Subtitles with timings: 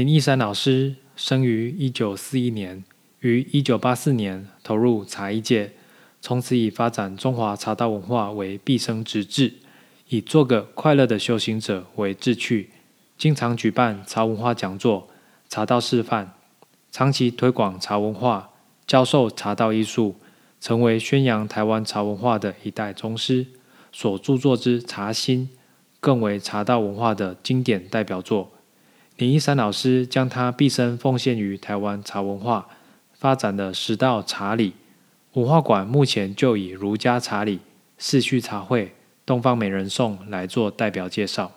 [0.00, 2.82] 林义山老师生于一九四一年，
[3.18, 5.72] 于一九八四年投入茶艺界，
[6.22, 9.52] 从此以发展中华茶道文化为毕生之志，
[10.08, 12.70] 以做个快乐的修行者为志趣，
[13.18, 15.10] 经常举办茶文化讲座、
[15.50, 16.32] 茶道示范，
[16.90, 18.52] 长期推广茶文化，
[18.86, 20.16] 教授茶道艺术，
[20.62, 23.48] 成为宣扬台湾茶文化的一代宗师。
[23.92, 25.50] 所著作之《茶心》，
[26.00, 28.52] 更为茶道文化的经典代表作。
[29.20, 32.66] 林一山老师将他毕生奉献于台湾茶文化，
[33.12, 34.72] 发展的十道茶礼。
[35.34, 37.60] 文化馆目前就以儒家茶礼、
[37.98, 38.94] 四序茶会、
[39.26, 41.52] 东方美人颂来做代表介绍。